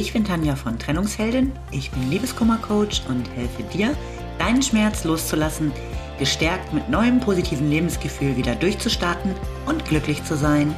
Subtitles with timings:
[0.00, 1.52] Ich bin Tanja von Trennungsheldin.
[1.72, 3.94] Ich bin Liebeskummercoach und helfe dir,
[4.38, 5.72] deinen Schmerz loszulassen,
[6.18, 9.34] gestärkt mit neuem positiven Lebensgefühl wieder durchzustarten
[9.66, 10.74] und glücklich zu sein.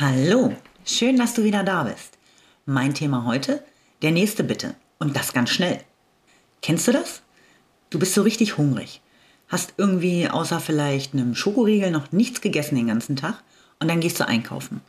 [0.00, 0.52] Hallo,
[0.84, 2.18] schön, dass du wieder da bist.
[2.66, 3.62] Mein Thema heute,
[4.02, 4.74] der nächste Bitte.
[4.98, 5.78] Und das ganz schnell.
[6.62, 7.22] Kennst du das?
[7.90, 9.00] Du bist so richtig hungrig.
[9.48, 13.42] Hast irgendwie außer vielleicht einem Schokoriegel noch nichts gegessen den ganzen Tag
[13.78, 14.82] und dann gehst du einkaufen.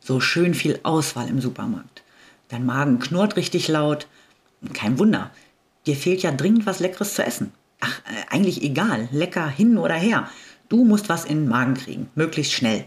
[0.00, 2.02] So schön viel Auswahl im Supermarkt.
[2.48, 4.06] Dein Magen knurrt richtig laut.
[4.74, 5.30] Kein Wunder.
[5.86, 7.52] Dir fehlt ja dringend was Leckeres zu essen.
[7.80, 9.08] Ach, äh, eigentlich egal.
[9.10, 10.30] Lecker hin oder her.
[10.68, 12.10] Du musst was in den Magen kriegen.
[12.14, 12.84] Möglichst schnell.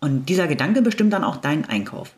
[0.00, 2.14] Und dieser Gedanke bestimmt dann auch deinen Einkauf.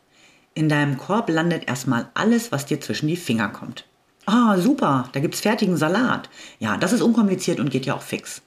[0.55, 3.86] In deinem Korb landet erstmal alles, was dir zwischen die Finger kommt.
[4.27, 6.30] Ah, super, da gibt's fertigen Salat.
[6.58, 8.42] Ja, das ist unkompliziert und geht ja auch fix.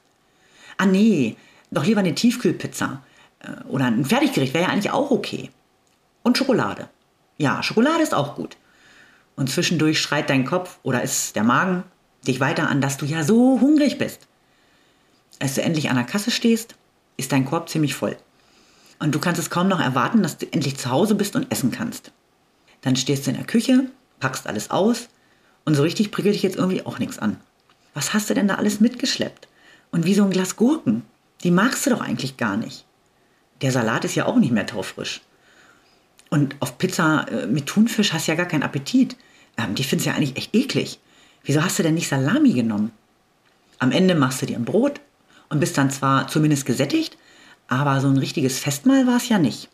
[0.77, 1.35] Ah nee,
[1.71, 3.03] doch lieber eine Tiefkühlpizza.
[3.39, 5.51] Äh, oder ein Fertiggericht wäre ja eigentlich auch okay.
[6.23, 6.89] Und Schokolade.
[7.37, 8.57] Ja, Schokolade ist auch gut.
[9.35, 11.83] Und zwischendurch schreit dein Kopf oder ist der Magen
[12.27, 14.27] dich weiter an, dass du ja so hungrig bist.
[15.39, 16.75] Als du endlich an der Kasse stehst,
[17.17, 18.17] ist dein Korb ziemlich voll.
[18.99, 21.69] Und du kannst es kaum noch erwarten, dass du endlich zu Hause bist und essen
[21.69, 22.11] kannst.
[22.81, 23.85] Dann stehst du in der Küche,
[24.19, 25.07] packst alles aus
[25.67, 27.35] und so richtig prickelt dich jetzt irgendwie auch nichts an.
[27.93, 29.49] Was hast du denn da alles mitgeschleppt?
[29.91, 31.03] Und wie so ein Glas Gurken.
[31.43, 32.85] Die magst du doch eigentlich gar nicht.
[33.61, 35.19] Der Salat ist ja auch nicht mehr taufrisch.
[36.29, 39.17] Und auf Pizza äh, mit Thunfisch hast du ja gar keinen Appetit.
[39.57, 40.99] Ähm, die findest du ja eigentlich echt eklig.
[41.43, 42.93] Wieso hast du denn nicht Salami genommen?
[43.77, 45.01] Am Ende machst du dir ein Brot
[45.49, 47.17] und bist dann zwar zumindest gesättigt,
[47.67, 49.67] aber so ein richtiges Festmahl war es ja nicht.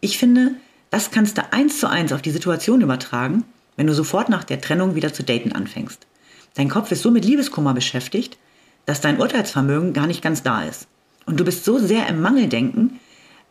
[0.00, 0.56] Ich finde,
[0.90, 3.44] das kannst du eins zu eins auf die Situation übertragen,
[3.76, 6.06] wenn du sofort nach der Trennung wieder zu daten anfängst.
[6.54, 8.38] Dein Kopf ist so mit Liebeskummer beschäftigt,
[8.86, 10.86] dass dein Urteilsvermögen gar nicht ganz da ist.
[11.24, 13.00] Und du bist so sehr im Mangeldenken,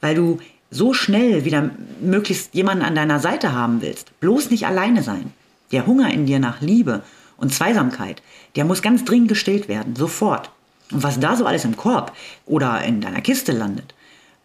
[0.01, 4.19] weil du so schnell wieder möglichst jemanden an deiner Seite haben willst.
[4.19, 5.33] Bloß nicht alleine sein.
[5.71, 7.03] Der Hunger in dir nach Liebe
[7.37, 8.21] und Zweisamkeit,
[8.55, 10.51] der muss ganz dringend gestillt werden, sofort.
[10.91, 12.13] Und was da so alles im Korb
[12.45, 13.93] oder in deiner Kiste landet,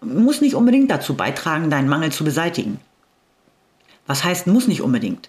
[0.00, 2.78] muss nicht unbedingt dazu beitragen, deinen Mangel zu beseitigen.
[4.06, 5.28] Was heißt muss nicht unbedingt?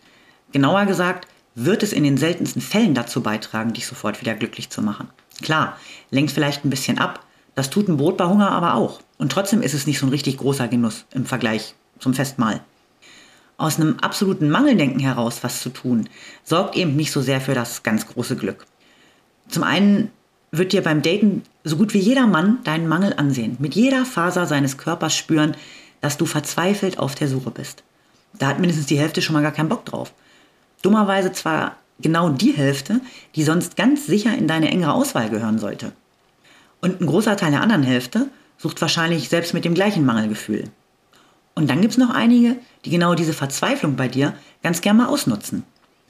[0.51, 4.81] Genauer gesagt, wird es in den seltensten Fällen dazu beitragen, dich sofort wieder glücklich zu
[4.81, 5.09] machen.
[5.41, 5.77] Klar,
[6.11, 7.25] lenkt vielleicht ein bisschen ab,
[7.55, 9.01] das tut ein Brot bei Hunger aber auch.
[9.17, 12.61] Und trotzdem ist es nicht so ein richtig großer Genuss im Vergleich zum Festmahl.
[13.57, 16.07] Aus einem absoluten Mangeldenken heraus was zu tun,
[16.43, 18.67] sorgt eben nicht so sehr für das ganz große Glück.
[19.47, 20.11] Zum einen
[20.51, 24.45] wird dir beim Daten so gut wie jeder Mann deinen Mangel ansehen, mit jeder Faser
[24.45, 25.57] seines Körpers spüren,
[26.01, 27.83] dass du verzweifelt auf der Suche bist.
[28.37, 30.13] Da hat mindestens die Hälfte schon mal gar keinen Bock drauf.
[30.81, 33.01] Dummerweise zwar genau die Hälfte,
[33.35, 35.91] die sonst ganz sicher in deine engere Auswahl gehören sollte.
[36.81, 38.27] Und ein großer Teil der anderen Hälfte
[38.57, 40.65] sucht wahrscheinlich selbst mit dem gleichen Mangelgefühl.
[41.55, 45.07] Und dann gibt es noch einige, die genau diese Verzweiflung bei dir ganz gern mal
[45.07, 45.63] ausnutzen.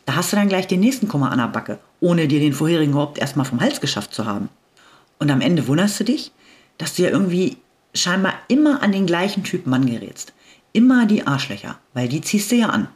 [0.05, 2.91] Da hast du dann gleich den nächsten Kummer an der Backe, ohne dir den vorherigen
[2.91, 4.49] überhaupt erstmal vom Hals geschafft zu haben.
[5.19, 6.31] Und am Ende wunderst du dich,
[6.77, 7.57] dass du ja irgendwie
[7.93, 10.33] scheinbar immer an den gleichen Typ Mann gerätst.
[10.73, 12.87] Immer die Arschlöcher, weil die ziehst du ja an.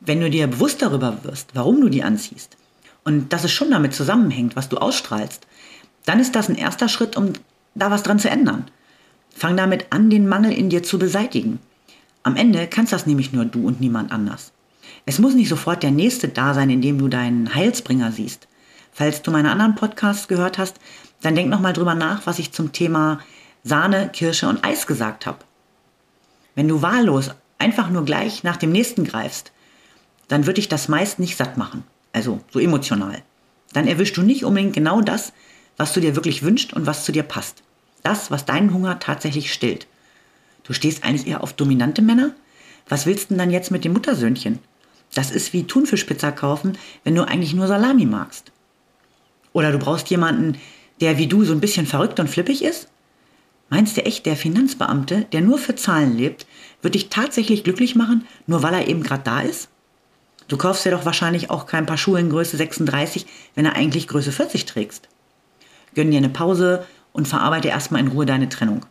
[0.00, 2.56] Wenn du dir bewusst darüber wirst, warum du die anziehst
[3.04, 5.46] und dass es schon damit zusammenhängt, was du ausstrahlst,
[6.04, 7.32] dann ist das ein erster Schritt, um
[7.74, 8.66] da was dran zu ändern.
[9.34, 11.58] Fang damit an, den Mangel in dir zu beseitigen.
[12.22, 14.52] Am Ende kannst das nämlich nur du und niemand anders.
[15.04, 18.48] Es muss nicht sofort der nächste da sein, in dem du deinen Heilsbringer siehst.
[18.92, 20.76] Falls du meine anderen Podcasts gehört hast,
[21.20, 23.20] dann denk nochmal drüber nach, was ich zum Thema
[23.62, 25.38] Sahne, Kirsche und Eis gesagt habe.
[26.54, 29.52] Wenn du wahllos einfach nur gleich nach dem nächsten greifst,
[30.28, 31.84] dann wird dich das meist nicht satt machen.
[32.12, 33.22] Also so emotional.
[33.72, 35.32] Dann erwischst du nicht unbedingt genau das,
[35.76, 37.62] was du dir wirklich wünschst und was zu dir passt.
[38.02, 39.86] Das, was deinen Hunger tatsächlich stillt.
[40.64, 42.32] Du stehst eigentlich eher auf dominante Männer?
[42.88, 44.60] Was willst du denn dann jetzt mit dem Muttersöhnchen?
[45.14, 48.52] Das ist wie Thunfischpizza kaufen, wenn du eigentlich nur Salami magst.
[49.52, 50.58] Oder du brauchst jemanden,
[51.00, 52.88] der wie du so ein bisschen verrückt und flippig ist?
[53.68, 56.46] Meinst du echt, der Finanzbeamte, der nur für Zahlen lebt,
[56.82, 59.68] wird dich tatsächlich glücklich machen, nur weil er eben gerade da ist?
[60.48, 64.06] Du kaufst dir doch wahrscheinlich auch kein paar Schuhe in Größe 36, wenn er eigentlich
[64.06, 65.08] Größe 40 trägst.
[65.94, 68.86] Gönn dir eine Pause und verarbeite erstmal in Ruhe deine Trennung.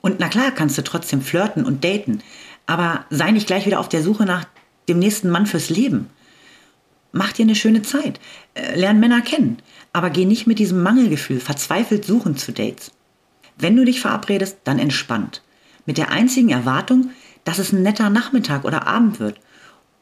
[0.00, 2.22] Und na klar kannst du trotzdem flirten und daten,
[2.66, 4.44] aber sei nicht gleich wieder auf der Suche nach
[4.88, 6.10] dem nächsten Mann fürs Leben.
[7.12, 8.20] Mach dir eine schöne Zeit,
[8.54, 9.58] äh, lern Männer kennen,
[9.92, 12.90] aber geh nicht mit diesem Mangelgefühl verzweifelt suchen zu Dates.
[13.56, 15.42] Wenn du dich verabredest, dann entspannt.
[15.86, 17.10] Mit der einzigen Erwartung,
[17.44, 19.40] dass es ein netter Nachmittag oder Abend wird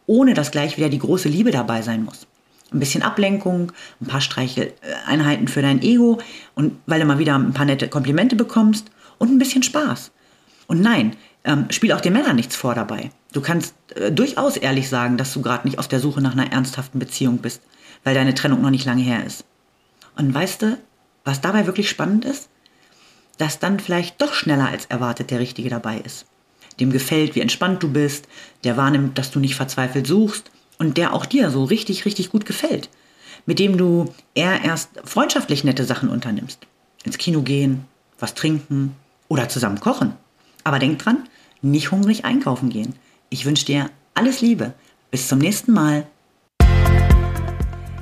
[0.07, 2.27] ohne dass gleich wieder die große Liebe dabei sein muss.
[2.73, 6.19] Ein bisschen Ablenkung, ein paar Streicheleinheiten für dein Ego
[6.55, 10.11] und weil du mal wieder ein paar nette Komplimente bekommst und ein bisschen Spaß.
[10.67, 11.15] Und nein,
[11.45, 13.11] ähm, spiel auch den Männern nichts vor dabei.
[13.33, 16.53] Du kannst äh, durchaus ehrlich sagen, dass du gerade nicht auf der Suche nach einer
[16.53, 17.63] ernsthaften Beziehung bist,
[18.03, 19.45] weil deine Trennung noch nicht lange her ist.
[20.17, 20.79] Und weißt du,
[21.25, 22.49] was dabei wirklich spannend ist?
[23.39, 26.27] Dass dann vielleicht doch schneller als erwartet der Richtige dabei ist.
[26.81, 28.27] Dem gefällt, wie entspannt du bist,
[28.65, 32.47] der wahrnimmt, dass du nicht verzweifelt suchst und der auch dir so richtig, richtig gut
[32.47, 32.89] gefällt.
[33.47, 36.67] Mit dem du eher erst freundschaftlich nette Sachen unternimmst.
[37.05, 37.85] Ins Kino gehen,
[38.19, 38.97] was trinken
[39.29, 40.15] oder zusammen kochen.
[40.65, 41.29] Aber denk dran,
[41.63, 42.95] nicht hungrig einkaufen gehen.
[43.31, 44.73] Ich wünsche dir alles Liebe.
[45.11, 46.07] Bis zum nächsten Mal.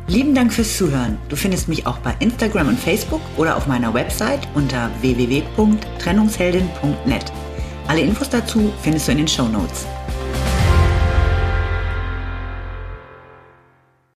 [0.09, 1.17] Lieben Dank fürs Zuhören.
[1.29, 7.33] Du findest mich auch bei Instagram und Facebook oder auf meiner Website unter www.trennungsheldin.net.
[7.89, 9.87] Alle Infos dazu findest du in den Show Notes.